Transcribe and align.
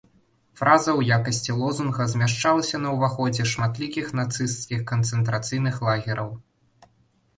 Фраза 0.59 0.89
ў 0.99 1.17
якасці 1.17 1.55
лозунга 1.59 2.07
змяшчалася 2.15 2.81
на 2.85 2.89
ўваходзе 2.95 3.47
шматлікіх 3.53 4.05
нацысцкіх 4.21 4.81
канцэнтрацыйных 4.93 5.75
лагераў. 5.91 6.37